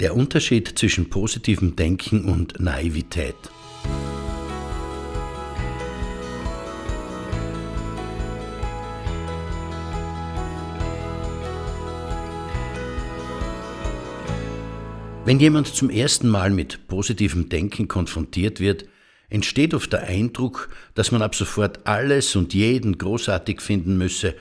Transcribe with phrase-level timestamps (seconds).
[0.00, 3.36] Der Unterschied zwischen positivem Denken und Naivität.
[15.24, 18.86] Wenn jemand zum ersten Mal mit positivem Denken konfrontiert wird,
[19.30, 24.34] entsteht oft der Eindruck, dass man ab sofort alles und jeden großartig finden müsse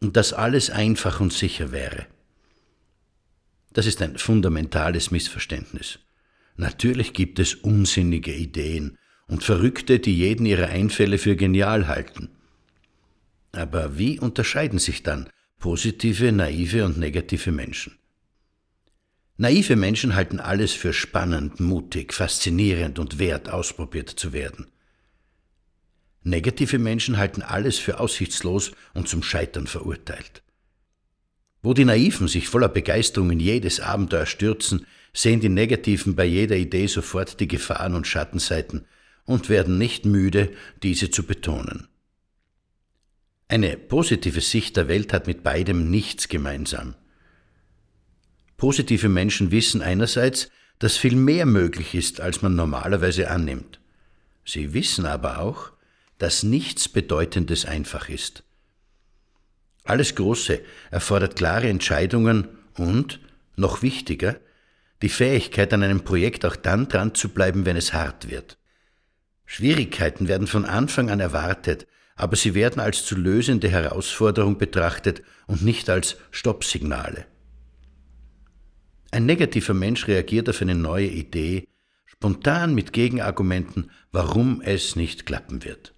[0.00, 2.06] und dass alles einfach und sicher wäre.
[3.74, 5.98] Das ist ein fundamentales Missverständnis.
[6.56, 8.96] Natürlich gibt es unsinnige Ideen
[9.26, 12.30] und Verrückte, die jeden ihrer Einfälle für genial halten.
[13.50, 17.98] Aber wie unterscheiden sich dann positive, naive und negative Menschen?
[19.36, 24.70] Naive Menschen halten alles für spannend, mutig, faszinierend und wert, ausprobiert zu werden.
[26.22, 30.43] Negative Menschen halten alles für aussichtslos und zum Scheitern verurteilt.
[31.64, 36.56] Wo die Naiven sich voller Begeisterung in jedes Abenteuer stürzen, sehen die Negativen bei jeder
[36.56, 38.84] Idee sofort die Gefahren und Schattenseiten
[39.24, 41.88] und werden nicht müde, diese zu betonen.
[43.48, 46.96] Eine positive Sicht der Welt hat mit beidem nichts gemeinsam.
[48.58, 53.80] Positive Menschen wissen einerseits, dass viel mehr möglich ist, als man normalerweise annimmt.
[54.44, 55.72] Sie wissen aber auch,
[56.18, 58.43] dass nichts Bedeutendes einfach ist.
[59.84, 63.20] Alles Große erfordert klare Entscheidungen und,
[63.56, 64.36] noch wichtiger,
[65.02, 68.58] die Fähigkeit, an einem Projekt auch dann dran zu bleiben, wenn es hart wird.
[69.44, 75.62] Schwierigkeiten werden von Anfang an erwartet, aber sie werden als zu lösende Herausforderung betrachtet und
[75.62, 77.26] nicht als Stoppsignale.
[79.10, 81.68] Ein negativer Mensch reagiert auf eine neue Idee
[82.06, 85.93] spontan mit Gegenargumenten, warum es nicht klappen wird.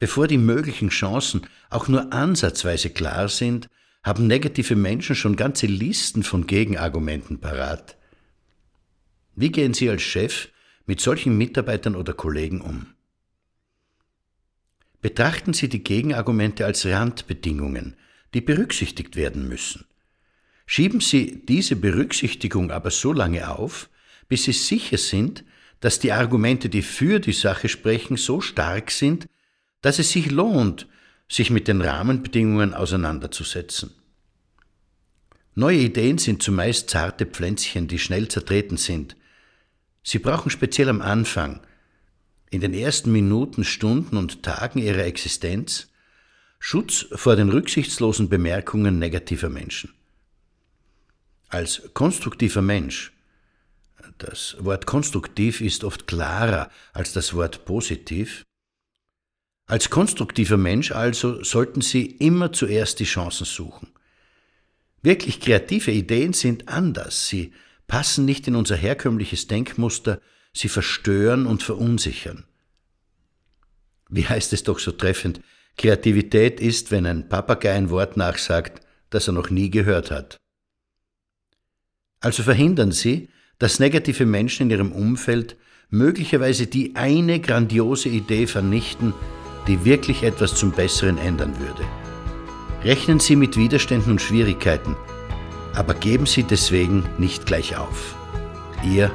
[0.00, 3.68] Bevor die möglichen Chancen auch nur ansatzweise klar sind,
[4.02, 7.98] haben negative Menschen schon ganze Listen von Gegenargumenten parat.
[9.36, 10.48] Wie gehen Sie als Chef
[10.86, 12.86] mit solchen Mitarbeitern oder Kollegen um?
[15.02, 17.94] Betrachten Sie die Gegenargumente als Randbedingungen,
[18.32, 19.84] die berücksichtigt werden müssen.
[20.64, 23.90] Schieben Sie diese Berücksichtigung aber so lange auf,
[24.28, 25.44] bis Sie sicher sind,
[25.80, 29.26] dass die Argumente, die für die Sache sprechen, so stark sind,
[29.82, 30.86] dass es sich lohnt,
[31.28, 33.92] sich mit den Rahmenbedingungen auseinanderzusetzen.
[35.54, 39.16] Neue Ideen sind zumeist zarte Pflänzchen, die schnell zertreten sind.
[40.02, 41.60] Sie brauchen speziell am Anfang,
[42.50, 45.88] in den ersten Minuten, Stunden und Tagen ihrer Existenz,
[46.58, 49.94] Schutz vor den rücksichtslosen Bemerkungen negativer Menschen.
[51.48, 53.12] Als konstruktiver Mensch,
[54.18, 58.44] das Wort konstruktiv ist oft klarer als das Wort positiv,
[59.70, 63.88] als konstruktiver Mensch also sollten Sie immer zuerst die Chancen suchen.
[65.00, 67.52] Wirklich kreative Ideen sind anders, sie
[67.86, 70.20] passen nicht in unser herkömmliches Denkmuster,
[70.52, 72.44] sie verstören und verunsichern.
[74.08, 75.40] Wie heißt es doch so treffend,
[75.76, 80.36] Kreativität ist, wenn ein Papagei ein Wort nachsagt, das er noch nie gehört hat.
[82.18, 83.28] Also verhindern Sie,
[83.60, 85.56] dass negative Menschen in Ihrem Umfeld
[85.90, 89.14] möglicherweise die eine grandiose Idee vernichten,
[89.70, 91.84] die wirklich etwas zum Besseren ändern würde.
[92.82, 94.96] Rechnen Sie mit Widerständen und Schwierigkeiten,
[95.74, 98.16] aber geben Sie deswegen nicht gleich auf.
[98.82, 99.12] Ihr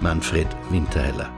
[0.00, 1.35] Manfred Winterheller